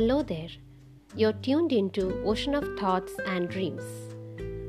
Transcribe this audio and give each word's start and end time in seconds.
Hello 0.00 0.22
there. 0.22 0.48
You're 1.14 1.34
tuned 1.46 1.72
into 1.72 2.22
Ocean 2.24 2.54
of 2.54 2.66
Thoughts 2.78 3.12
and 3.26 3.50
Dreams. 3.50 3.82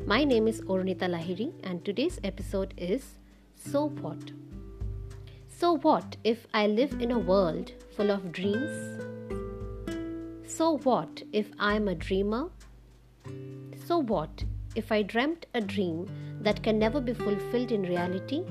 My 0.06 0.26
name 0.26 0.46
is 0.46 0.60
Ornita 0.64 1.08
Lahiri, 1.10 1.54
and 1.64 1.86
today's 1.86 2.20
episode 2.26 2.74
is 2.76 3.06
So 3.56 3.88
What? 4.02 4.34
So, 5.48 5.78
what 5.78 6.18
if 6.26 6.46
I 6.54 6.68
live 6.68 6.98
in 7.00 7.12
a 7.12 7.18
world 7.18 7.72
full 7.96 8.12
of 8.12 8.34
dreams? 8.34 8.76
So, 10.46 10.80
what 10.80 11.24
if 11.32 11.50
I'm 11.58 11.88
a 11.88 11.96
dreamer? 11.96 12.50
So, 13.86 14.00
what 14.00 14.44
if 14.76 14.92
I 14.92 15.02
dreamt 15.02 15.46
a 15.54 15.62
dream 15.62 16.08
that 16.42 16.62
can 16.62 16.78
never 16.78 17.00
be 17.00 17.14
fulfilled 17.14 17.72
in 17.72 17.84
reality? 17.84 18.44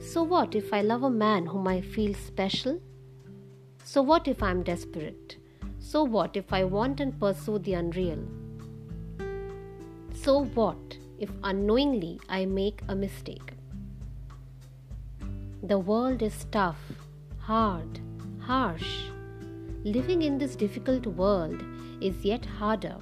So, 0.00 0.24
what 0.24 0.56
if 0.56 0.72
I 0.72 0.80
love 0.80 1.04
a 1.04 1.10
man 1.10 1.46
whom 1.46 1.68
I 1.68 1.80
feel 1.80 2.14
special? 2.14 2.80
So, 3.84 4.02
what 4.02 4.26
if 4.26 4.42
I'm 4.42 4.64
desperate? 4.64 5.36
So, 5.90 6.04
what 6.04 6.36
if 6.36 6.52
I 6.52 6.62
want 6.62 7.00
and 7.00 7.18
pursue 7.18 7.58
the 7.58 7.72
unreal? 7.74 8.20
So, 10.14 10.44
what 10.58 10.98
if 11.18 11.30
unknowingly 11.42 12.20
I 12.28 12.44
make 12.44 12.82
a 12.86 12.94
mistake? 12.94 13.54
The 15.64 15.80
world 15.80 16.22
is 16.22 16.46
tough, 16.52 16.78
hard, 17.40 17.98
harsh. 18.38 19.06
Living 19.82 20.22
in 20.22 20.38
this 20.38 20.54
difficult 20.54 21.08
world 21.08 21.60
is 22.00 22.24
yet 22.24 22.46
harder. 22.46 22.98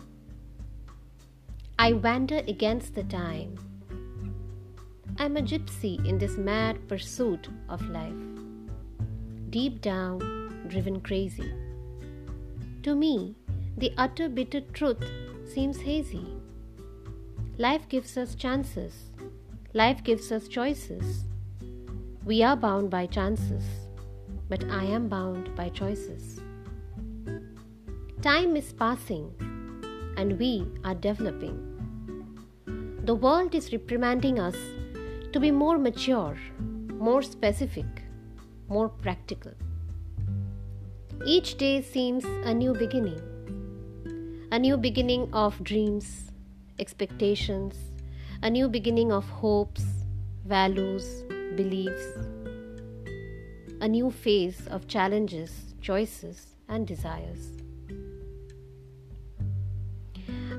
I 1.79 1.93
wander 1.93 2.39
against 2.49 2.95
the 2.95 3.05
time. 3.05 3.55
I'm 5.19 5.37
a 5.37 5.43
gypsy 5.43 5.95
in 6.09 6.17
this 6.17 6.39
mad 6.39 6.89
pursuit 6.89 7.51
of 7.69 7.87
life. 7.91 8.29
Deep 9.51 9.83
down, 9.83 10.69
driven 10.69 11.03
crazy. 11.03 11.53
To 12.85 12.95
me, 12.95 13.35
the 13.77 13.93
utter 13.99 14.29
bitter 14.29 14.61
truth 14.61 15.05
seems 15.53 15.81
hazy. 15.81 16.27
Life 17.59 17.89
gives 17.89 18.17
us 18.17 18.35
chances, 18.37 19.11
life 19.75 20.05
gives 20.05 20.31
us 20.31 20.47
choices. 20.47 21.25
We 22.25 22.43
are 22.43 22.57
bound 22.57 22.89
by 22.91 23.07
chances, 23.07 23.65
but 24.49 24.65
I 24.71 24.85
am 24.85 25.09
bound 25.09 25.55
by 25.57 25.71
choices. 25.71 26.41
Time 28.23 28.57
is 28.57 28.73
passing, 28.73 29.33
and 30.17 30.39
we 30.39 30.67
are 30.85 30.95
developing. 30.95 31.57
The 33.05 33.15
world 33.15 33.55
is 33.55 33.73
reprimanding 33.73 34.39
us 34.39 34.57
to 35.33 35.41
be 35.41 35.51
more 35.51 35.79
mature, 35.79 36.39
more 36.99 37.23
specific, 37.23 38.05
more 38.69 38.89
practical. 38.89 39.53
Each 41.27 41.57
day 41.57 41.83
seems 41.83 42.25
a 42.45 42.55
new 42.55 42.73
beginning, 42.75 43.21
a 44.53 44.59
new 44.59 44.77
beginning 44.77 45.29
of 45.33 45.63
dreams, 45.65 46.31
expectations, 46.79 47.75
a 48.43 48.49
new 48.49 48.69
beginning 48.69 49.11
of 49.11 49.29
hopes, 49.29 49.85
values, 50.47 51.25
beliefs, 51.57 52.07
a 53.81 53.89
new 53.89 54.13
phase 54.13 54.69
of 54.69 54.87
challenges, 54.87 55.75
choices, 55.83 56.55
and 56.69 56.87
desires. 56.87 57.51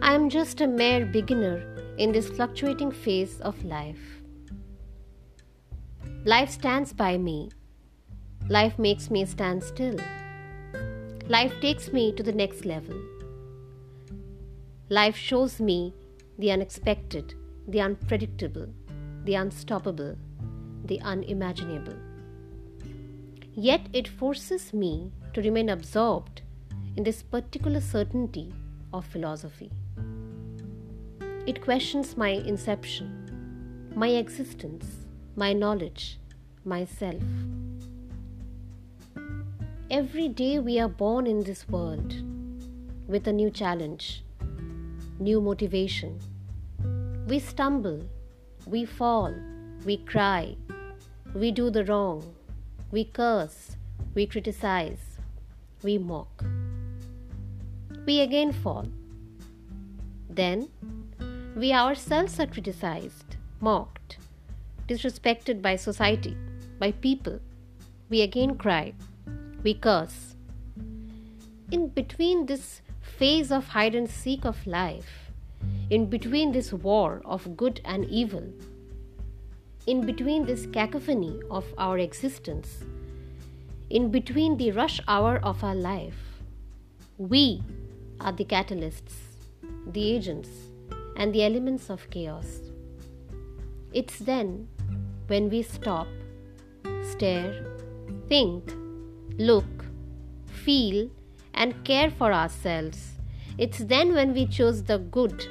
I 0.02 0.14
am 0.14 0.30
just 0.30 0.60
a 0.60 0.68
mere 0.68 1.06
beginner 1.06 1.96
in 1.98 2.12
this 2.12 2.30
fluctuating 2.30 2.92
phase 2.92 3.40
of 3.40 3.64
life. 3.64 4.22
Life 6.26 6.50
stands 6.50 6.92
by 6.92 7.18
me. 7.18 7.50
Life 8.50 8.78
makes 8.78 9.10
me 9.10 9.26
stand 9.26 9.64
still. 9.64 9.96
Life 11.30 11.54
takes 11.62 11.94
me 11.94 12.12
to 12.14 12.24
the 12.24 12.32
next 12.32 12.66
level. 12.66 13.00
Life 14.90 15.16
shows 15.16 15.60
me 15.60 15.94
the 16.40 16.50
unexpected, 16.50 17.36
the 17.68 17.82
unpredictable, 17.82 18.68
the 19.26 19.36
unstoppable, 19.36 20.18
the 20.86 21.00
unimaginable. 21.02 21.94
Yet 23.54 23.90
it 23.94 24.08
forces 24.08 24.74
me 24.74 25.12
to 25.36 25.44
remain 25.44 25.70
absorbed 25.70 26.42
in 26.98 27.04
this 27.04 27.22
particular 27.22 27.80
certainty 27.80 28.52
of 28.92 29.06
philosophy. 29.06 29.70
It 31.46 31.62
questions 31.62 32.18
my 32.18 32.30
inception, 32.30 33.92
my 33.94 34.08
existence, 34.08 35.06
my 35.36 35.54
knowledge, 35.54 36.18
myself. 36.66 37.22
Every 39.92 40.28
day 40.28 40.60
we 40.60 40.80
are 40.80 40.88
born 40.88 41.26
in 41.26 41.44
this 41.44 41.68
world 41.68 42.14
with 43.08 43.28
a 43.28 43.34
new 43.34 43.50
challenge, 43.50 44.24
new 45.18 45.42
motivation. 45.42 46.20
We 47.28 47.40
stumble, 47.40 48.06
we 48.68 48.86
fall, 48.86 49.34
we 49.88 49.98
cry, 49.98 50.58
we 51.34 51.50
do 51.50 51.72
the 51.72 51.86
wrong, 51.86 52.36
we 52.92 53.04
curse, 53.04 53.78
we 54.14 54.28
criticize, 54.28 55.18
we 55.82 55.98
mock. 55.98 56.44
We 58.06 58.20
again 58.20 58.54
fall. 58.54 58.86
Then 60.30 60.70
we 61.56 61.74
ourselves 61.74 62.40
are 62.40 62.46
criticized, 62.46 63.38
mocked, 63.60 64.20
disrespected 64.88 65.64
by 65.64 65.78
society, 65.78 66.38
by 66.78 66.92
people. 66.92 67.40
We 68.12 68.22
again 68.22 68.56
cry 68.56 68.94
we 69.64 69.74
curse. 69.74 70.36
In 71.72 71.90
between 71.90 72.46
this 72.46 72.82
phase 73.02 73.52
of 73.52 73.68
hide 73.68 73.96
and 73.96 74.10
seek 74.10 74.46
of 74.46 74.66
life, 74.66 75.32
in 75.90 76.06
between 76.06 76.52
this 76.52 76.72
war 76.72 77.22
of 77.26 77.58
good 77.58 77.82
and 77.84 78.06
evil, 78.06 78.44
in 79.86 80.06
between 80.06 80.46
this 80.46 80.66
cacophony 80.68 81.40
of 81.50 81.66
our 81.78 81.98
existence, 81.98 82.84
in 83.90 84.12
between 84.12 84.58
the 84.58 84.72
rush 84.72 85.00
hour 85.08 85.40
of 85.44 85.64
our 85.64 85.76
life, 85.76 86.42
we 87.18 87.62
are 88.22 88.32
the 88.32 88.46
catalysts, 88.46 89.16
the 89.88 90.12
agents, 90.12 90.50
and 91.18 91.34
the 91.34 91.44
elements 91.44 91.90
of 91.90 92.10
chaos. 92.10 92.62
It's 93.92 94.20
then 94.20 94.68
when 95.28 95.50
we 95.50 95.64
stop, 95.64 96.08
stare, 97.04 97.66
think, 98.28 98.72
look, 99.40 99.86
feel, 100.46 101.10
and 101.54 101.84
care 101.86 102.12
for 102.12 102.34
ourselves. 102.34 103.14
It's 103.58 103.80
then 103.80 104.14
when 104.14 104.34
we 104.34 104.46
choose 104.46 104.84
the 104.84 105.00
good. 105.00 105.46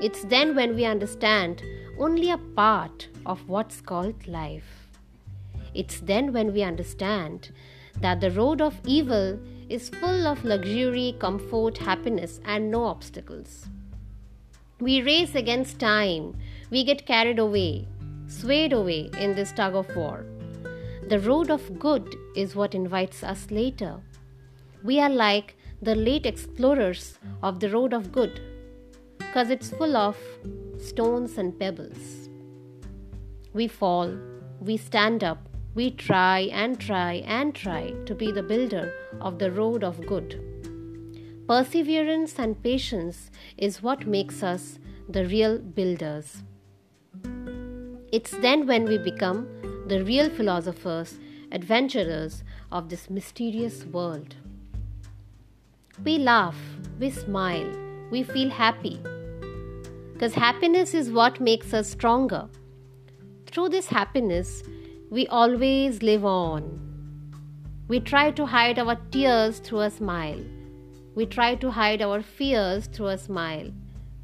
It's 0.00 0.22
then 0.24 0.54
when 0.54 0.74
we 0.76 0.84
understand 0.84 1.62
only 1.98 2.30
a 2.30 2.38
part 2.38 3.08
of 3.26 3.48
what's 3.48 3.80
called 3.80 4.26
life. 4.28 4.88
It's 5.74 5.98
then 6.00 6.32
when 6.32 6.52
we 6.52 6.62
understand 6.62 7.50
that 8.00 8.20
the 8.20 8.30
road 8.30 8.60
of 8.60 8.80
evil 8.86 9.38
is 9.68 9.88
full 9.88 10.26
of 10.26 10.44
luxury, 10.44 11.16
comfort, 11.18 11.78
happiness, 11.78 12.40
and 12.44 12.70
no 12.70 12.84
obstacles. 12.84 13.66
We 14.80 15.02
race 15.02 15.34
against 15.34 15.80
time, 15.80 16.36
we 16.70 16.84
get 16.84 17.06
carried 17.06 17.38
away, 17.38 17.88
swayed 18.28 18.72
away 18.72 19.10
in 19.18 19.34
this 19.34 19.52
tug 19.52 19.74
of 19.74 19.94
war. 19.96 20.24
The 21.08 21.20
road 21.20 21.50
of 21.50 21.78
good 21.78 22.16
is 22.34 22.56
what 22.56 22.74
invites 22.74 23.22
us 23.22 23.50
later. 23.50 24.00
We 24.82 25.00
are 25.00 25.10
like 25.10 25.54
the 25.82 25.94
late 25.94 26.24
explorers 26.24 27.18
of 27.42 27.60
the 27.60 27.68
road 27.68 27.92
of 27.92 28.10
good 28.10 28.40
because 29.18 29.50
it's 29.50 29.68
full 29.68 29.98
of 29.98 30.16
stones 30.78 31.36
and 31.36 31.58
pebbles. 31.58 32.30
We 33.52 33.68
fall, 33.68 34.16
we 34.60 34.78
stand 34.78 35.22
up, 35.22 35.46
we 35.74 35.90
try 35.90 36.48
and 36.52 36.80
try 36.80 37.22
and 37.26 37.54
try 37.54 37.90
to 38.06 38.14
be 38.14 38.32
the 38.32 38.42
builder 38.42 38.90
of 39.20 39.38
the 39.38 39.52
road 39.52 39.84
of 39.84 40.06
good. 40.06 40.40
Perseverance 41.46 42.38
and 42.38 42.62
patience 42.62 43.30
is 43.58 43.82
what 43.82 44.06
makes 44.06 44.42
us 44.42 44.78
the 45.06 45.26
real 45.26 45.58
builders. 45.58 46.42
It's 48.10 48.30
then 48.30 48.66
when 48.66 48.84
we 48.84 48.96
become 48.96 49.46
the 49.86 50.02
real 50.02 50.30
philosophers, 50.30 51.18
adventurers 51.52 52.42
of 52.72 52.88
this 52.88 53.10
mysterious 53.10 53.84
world. 53.84 54.34
We 56.02 56.16
laugh, 56.18 56.56
we 56.98 57.10
smile, 57.10 57.70
we 58.10 58.22
feel 58.22 58.48
happy. 58.48 58.98
Because 60.14 60.34
happiness 60.34 60.94
is 60.94 61.10
what 61.10 61.38
makes 61.38 61.74
us 61.74 61.90
stronger. 61.90 62.48
Through 63.46 63.68
this 63.68 63.88
happiness, 63.88 64.62
we 65.10 65.26
always 65.26 66.02
live 66.02 66.24
on. 66.24 66.80
We 67.86 68.00
try 68.00 68.30
to 68.30 68.46
hide 68.46 68.78
our 68.78 68.96
tears 69.10 69.58
through 69.58 69.80
a 69.80 69.90
smile. 69.90 70.42
We 71.14 71.26
try 71.26 71.56
to 71.56 71.70
hide 71.70 72.00
our 72.00 72.22
fears 72.22 72.86
through 72.86 73.08
a 73.08 73.18
smile. 73.18 73.70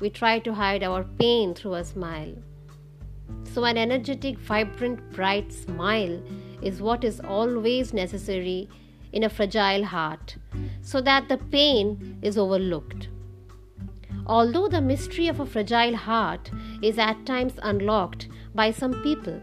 We 0.01 0.09
try 0.09 0.39
to 0.39 0.55
hide 0.55 0.83
our 0.83 1.05
pain 1.05 1.55
through 1.55 1.75
a 1.75 1.85
smile. 1.85 2.35
So, 3.53 3.65
an 3.65 3.77
energetic, 3.77 4.39
vibrant, 4.39 5.13
bright 5.13 5.53
smile 5.53 6.23
is 6.63 6.81
what 6.81 7.05
is 7.05 7.21
always 7.21 7.93
necessary 7.93 8.69
in 9.13 9.25
a 9.25 9.29
fragile 9.29 9.85
heart 9.85 10.37
so 10.83 11.01
that 11.01 11.29
the 11.29 11.39
pain 11.39 12.19
is 12.23 12.39
overlooked. 12.39 13.09
Although 14.27 14.69
the 14.69 14.81
mystery 14.81 15.27
of 15.29 15.41
a 15.41 15.47
fragile 15.47 15.97
heart 15.97 16.51
is 16.83 16.99
at 16.99 17.27
times 17.27 17.55
unlocked 17.63 18.29
by 18.55 18.71
some 18.71 19.03
people. 19.03 19.41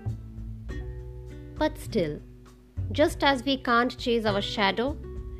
But 1.57 1.78
still, 1.78 2.19
just 2.92 3.24
as 3.24 3.44
we 3.44 3.57
can't 3.57 3.98
chase 3.98 4.25
our 4.25 4.42
shadow, 4.42 4.95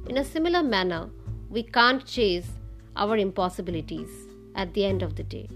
in 0.10 0.18
a 0.18 0.26
similar 0.26 0.64
manner, 0.64 1.10
we 1.50 1.64
can't 1.64 2.06
chase 2.06 2.50
our 2.96 3.18
impossibilities 3.18 4.10
at 4.56 4.74
the 4.74 4.84
end 4.84 5.04
of 5.04 5.16
the 5.16 5.24
day. 5.24 5.48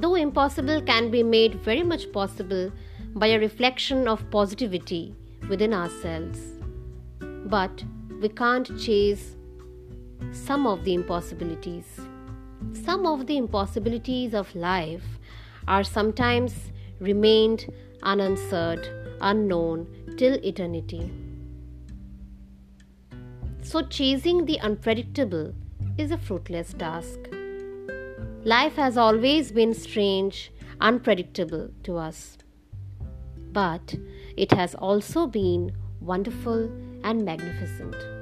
Though 0.00 0.14
impossible 0.14 0.80
can 0.80 1.10
be 1.10 1.22
made 1.22 1.56
very 1.56 1.82
much 1.82 2.10
possible 2.10 2.72
by 3.14 3.26
a 3.26 3.38
reflection 3.38 4.08
of 4.08 4.30
positivity 4.30 5.14
within 5.46 5.74
ourselves, 5.74 6.40
but 7.44 7.84
we 8.22 8.30
can't 8.30 8.70
chase 8.80 9.36
some 10.32 10.66
of 10.66 10.84
the 10.84 10.94
impossibilities. 10.94 11.84
Some 12.72 13.04
of 13.06 13.26
the 13.26 13.36
impossibilities 13.36 14.32
of 14.32 14.54
life 14.54 15.04
are 15.68 15.84
sometimes 15.84 16.54
remained 16.98 17.70
unanswered, 18.02 18.88
unknown 19.20 19.86
till 20.16 20.42
eternity. 20.42 21.12
So, 23.60 23.82
chasing 23.82 24.46
the 24.46 24.58
unpredictable 24.60 25.52
is 25.98 26.10
a 26.10 26.16
fruitless 26.16 26.72
task. 26.72 27.18
Life 28.44 28.76
has 28.76 28.96
always 28.96 29.52
been 29.52 29.74
strange, 29.74 30.50
unpredictable 30.80 31.68
to 31.82 31.98
us. 31.98 32.38
But 33.52 33.96
it 34.34 34.52
has 34.52 34.74
also 34.74 35.26
been 35.26 35.72
wonderful 36.00 36.70
and 37.04 37.22
magnificent. 37.22 38.19